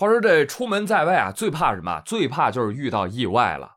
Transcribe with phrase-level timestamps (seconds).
[0.00, 2.00] 话说这出门在外啊，最怕什么？
[2.06, 3.76] 最怕就是遇到意外了。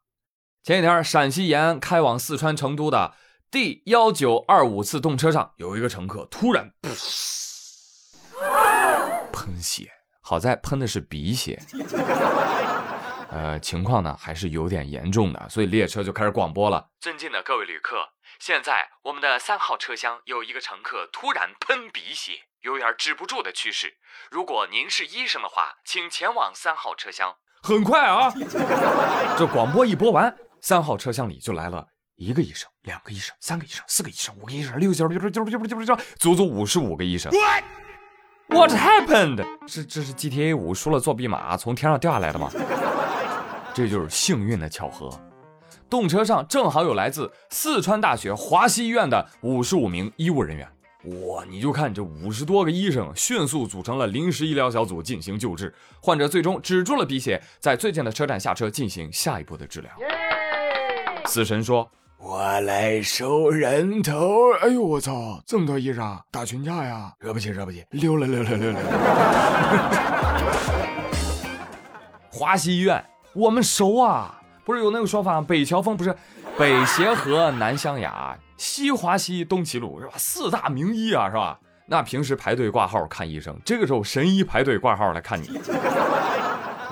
[0.64, 3.14] 前几天陕西延安开往四川成都的
[3.52, 6.72] D 幺九二五次动车上，有一个乘客突然
[9.34, 9.92] 喷血，
[10.22, 11.62] 好在喷的是鼻血。
[13.30, 17.98] 呃，情况呢还是有点严重的，所以列车就开始广播了：尊敬的各位旅客，
[18.40, 22.44] 现在我们的三号车厢有一个乘客突然喷鼻血。
[22.64, 23.94] 有点止不住的趋势。
[24.32, 27.36] 如果您是医生的话，请前往三号车厢。
[27.62, 28.34] 很快啊，
[29.38, 37.32] 这广播一播完，三号车厢里就来了一个医生、两个医生、三个医生、四个医生、五个医生、六个医生、六个医生、六个医生，足足五十五个医生。
[38.48, 39.46] What happened？
[39.68, 42.50] 这这是 GTA 五输了作弊码从天上掉下来的吗？
[43.74, 45.10] 这就是幸运的巧合。
[45.90, 50.68] 动车上正好有来自四川大学华西医院的五十五名医务人员。
[51.04, 59.92] 哇，你就看这五十多个医生迅速组成了临时医疗小组进行救治，患者最终止住了鼻血，在最近的车站下车进行下一步的治疗。
[61.26, 67.14] 死神说：“我来收人头。”哎呦，我操，这么多医生打群架呀？
[67.20, 68.80] 惹不起，惹不起，溜了，溜了，溜了。
[72.32, 76.16] 华西医院，我们熟啊，不是有那个说法，北乔峰不是，
[76.58, 78.38] 北协和，南湘雅。
[78.56, 80.14] 西华西东齐鲁是吧？
[80.16, 81.60] 四大名医啊，是吧？
[81.86, 85.60] 那平时排队挂号看医生，这个时候神医排队挂号来看你。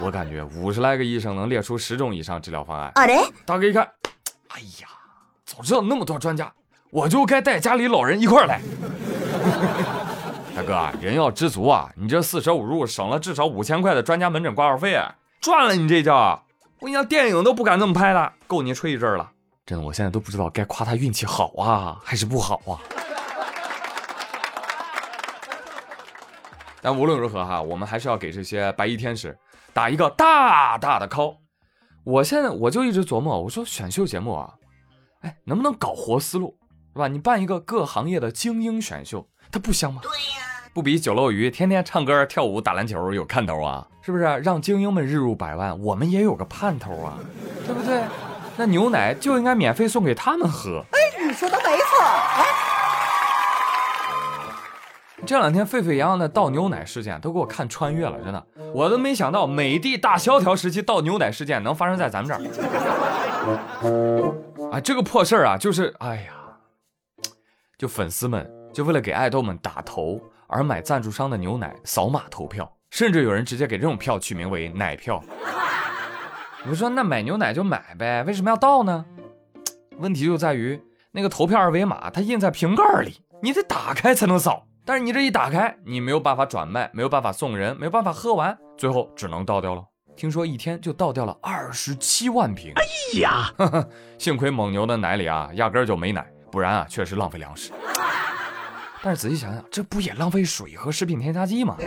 [0.02, 2.92] 我感觉五十来个医生能列出十种以上治疗方案。
[3.46, 3.88] 大哥一看，
[4.50, 4.90] 哎呀，
[5.46, 6.52] 早知道那么多专家，
[6.90, 8.60] 我就该带家里老人一块来。
[10.54, 11.90] 大哥，人要知足啊！
[11.96, 15.00] 你这四舍五入省了至少五千块的专家门诊挂号费，
[15.40, 16.44] 赚了你这叫！
[16.82, 19.32] 我跟你讲，电影都不敢这么拍了，够你吹一阵了。
[19.68, 22.82] 真的，我现在都不知道该夸他运气好啊，还是不好啊。
[26.82, 29.38] 但无论如何哈，我们还是要给这些白衣天使
[29.74, 31.38] 打一个大大的 call。
[32.04, 34.52] 我现在我就一直琢磨，我说选秀节目啊，
[35.20, 36.58] 哎，能不能搞活思路，
[36.94, 37.08] 是吧？
[37.08, 40.02] 你办一个各行业的精英选秀，它不香吗？
[40.02, 40.42] 对呀，
[40.74, 43.86] 不比九漏鱼天天唱歌、跳舞、打篮球有看头啊？
[44.02, 44.24] 是不是？
[44.24, 47.20] 让精英们日入百万，我们也有个盼头啊，
[47.68, 48.02] 对不对？
[48.56, 50.82] 那牛奶就应该免费送给他们喝。
[50.92, 52.02] 哎，你说的没错。
[52.02, 52.46] 哎，
[55.26, 62.40] 这两天沸沸扬扬的倒牛奶事件都给我看穿越了，真的，我都没想到美帝大萧条时期倒牛奶事件能发生在咱们这儿。
[64.72, 66.32] 啊，这个破事儿啊，就是哎呀，
[67.78, 70.22] 就粉丝们就为了给爱豆们打头
[70.52, 75.24] 而买赞助商的牛奶扫码投票，甚至有人直接给这种票取名为奶票。
[76.70, 79.06] 我说那买牛奶就买呗，为什么要倒呢？
[79.98, 80.80] 问题就在于
[81.12, 84.68] 那个投票二维码它印在瓶盖里，你得打开才能扫。
[84.84, 89.84] 但是你这一打开，你没有办法转卖，没有办法送人，没有办法喝完，最后只能倒掉了。
[90.18, 92.74] 听说一天就倒掉了二十七万瓶。
[92.76, 92.84] 哎
[93.22, 93.54] 呀，
[94.20, 97.72] 幸亏蒙牛的奶里啊压根就没奶，不然啊确实浪费粮食。
[99.04, 101.76] 但是仔细想想，这不也浪费水和食品添加剂吗？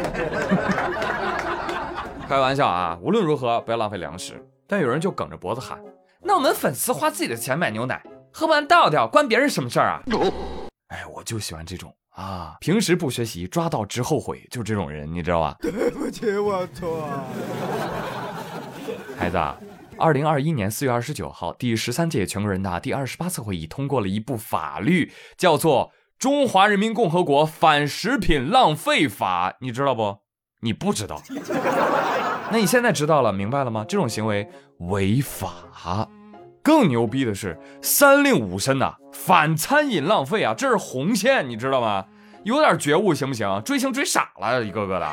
[2.28, 4.42] 开玩笑啊，无论如何不要浪费粮食。
[4.66, 5.78] 但有人就梗着脖子喊
[6.22, 8.02] ：“那我们粉丝花自己的钱买牛奶，
[8.32, 10.02] 喝完倒掉，关别人什么事儿啊？”
[10.88, 15.54] 哎，我就喜欢这种啊，平时不学习，抓到直后悔，就这种人，你知道吧？
[15.60, 17.08] 对不起，我错。
[19.18, 19.56] 孩子啊，
[19.98, 25.88] 二零二一年四月二十九号，第十三届全国人大第二十八次会议通过了一部法律，叫做
[26.24, 30.20] 《中华人民共和国反食品浪费法》，你知道不？
[30.62, 31.20] 你不知道。
[32.50, 33.84] 那你现在知道了，明白了吗？
[33.86, 34.48] 这种行为
[34.78, 36.08] 违法。
[36.62, 42.06] 更牛逼的是，三令五申呐，反餐饮浪费啊，这是红线，你知道吗？
[42.44, 43.60] 有点觉悟行不行？
[43.62, 45.06] 追星追傻了，一个个的。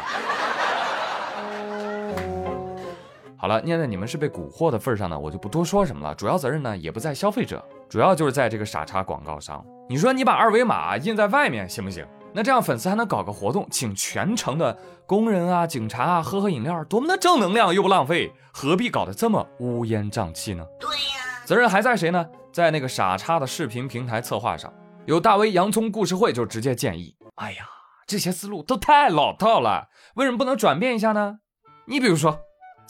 [3.41, 6.13] 好了，念在你们是被蛊惑的份上呢，我就不多说什么了。
[6.13, 9.66] 主要责任呢，也不在消费者，主要就是在这个傻叉广告商。
[9.90, 12.06] 你说你把二维码印在外面行不行？
[12.35, 20.63] 那这样粉丝还能搞个活动，请全城的工人啊、警察啊喝喝饮料，多么的正能量又不浪费，何必搞得这么乌烟瘴气呢？
[20.80, 22.24] 对呀，责任还在谁呢？
[22.54, 24.71] 在那个傻叉的视频平台策划上，
[25.07, 27.65] 有大 V 洋葱故事会就直接建议：哎呀，
[28.06, 31.39] 这些思路都太老套了，为什么不能转变一下呢？
[31.88, 32.39] 你比如说，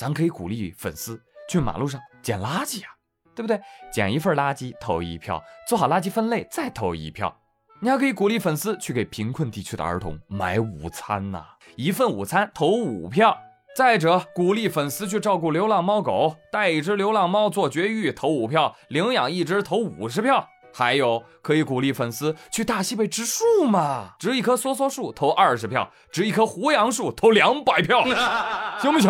[0.01, 2.87] 咱可以鼓励粉丝去马路上捡垃圾呀，
[3.35, 3.61] 对不对？
[3.93, 7.37] 捡一份垃圾投一票，做好垃圾分类再投一票。
[7.81, 11.45] 你还可以鼓励粉丝去给贫困地区的儿童买午餐呐，
[11.75, 13.37] 一份午餐投五票。
[13.75, 20.49] 再者，鼓励粉丝去照顾流浪猫狗，带一只流浪猫做绝育投五票，领养一只投五十票。
[20.73, 28.03] 还有可以鼓励粉丝去大西北植树嘛，植一棵梭梭树投二十票，植一棵胡杨树投两百票，
[28.81, 29.09] 行不行？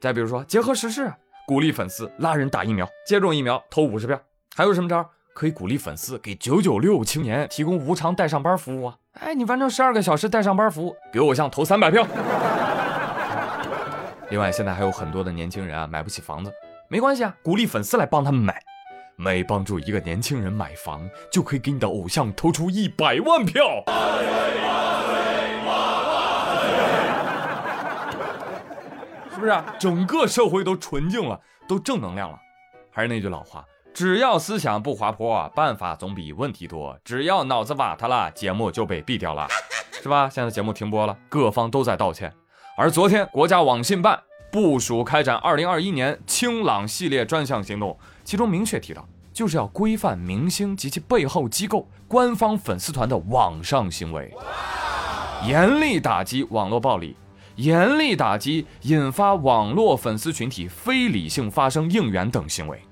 [0.00, 1.12] 再比如说结合时事，
[1.46, 4.20] 鼓励粉丝拉人打疫苗，接种疫苗投五十票。
[4.54, 5.08] 还有什么招？
[5.34, 8.96] 可以鼓励粉丝给九九六青年提供无偿带上班服务啊！
[9.18, 12.06] 哎，你完成十二个小时带上班服务，给偶像投三百票。
[14.30, 16.52] 另外，现在还有很多的年轻人啊，买不起房子，
[16.88, 18.62] 没关系啊，鼓励粉丝来帮他们买。
[19.16, 23.84] 每帮助一个年轻人买房，就可以给你的偶像投出一百万票。
[29.44, 29.62] 不是？
[29.78, 32.38] 整个社会都纯净了，都正能量了。
[32.90, 33.64] 还是那句老话。
[33.92, 36.98] 只要思想不滑坡，办法总比问题多。
[37.04, 39.46] 只要脑子瓦特了，节目就被毙掉了，
[40.02, 40.28] 是吧？
[40.28, 42.32] 现在节目停播了，各方都在道歉。
[42.76, 44.20] 而昨天，国家网信办
[44.50, 54.34] 部署开展二零二一年清朗系列专项行动，其中明确提到，就是要规范明星及其背后机构、官方粉丝团的网上行为，
[55.46, 57.16] 严厉打击网络暴力，
[57.56, 62.82] 严厉打击引发网络粉丝群体非理性发声应援等行为。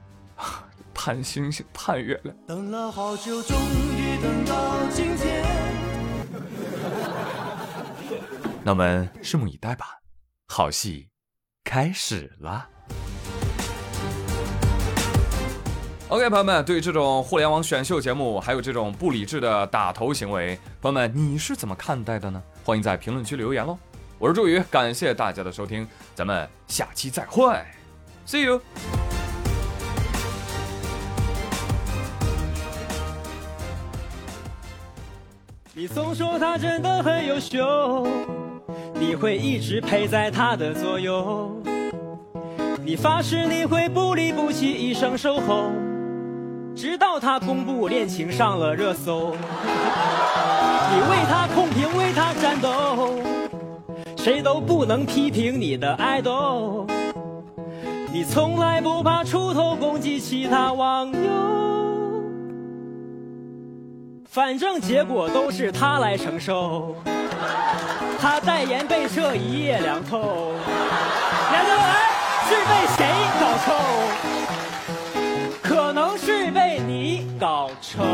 [0.94, 5.43] 盼星星盼月亮，等了好久，终于等到今天。
[8.62, 9.87] 那我们拭目以待吧，
[10.47, 11.08] 好戏
[11.65, 12.69] 开始了。
[16.08, 22.41] OK，朋友们，对于这种互联网选秀节目，还有这种不理智的打头行为，朋友们你是怎么看待的呢？
[22.62, 23.76] 欢迎在评论区留言喽！
[24.23, 25.85] 我是朱宇，感谢大家的收听，
[26.15, 27.53] 咱们下期再会
[28.25, 28.61] ，See you。
[35.75, 38.07] 你总说他真的很优秀，
[38.95, 41.61] 你会一直陪在他的左右。
[42.85, 45.73] 你发誓你会不离不弃，一生守候，
[46.77, 49.35] 直到他公布恋情上了热搜。
[50.93, 53.19] 你为他控评，为他战斗，
[54.23, 56.87] 谁都不能批评你的 idol，
[58.13, 62.23] 你从来不怕出头攻击其他网友，
[64.31, 66.95] 反正结果都是他来承受。
[68.21, 70.53] 他代言被撤一夜凉透，
[71.51, 71.95] 来来来，
[72.49, 73.05] 是被谁
[73.41, 73.75] 搞臭？
[75.61, 78.05] 可能是被你搞臭。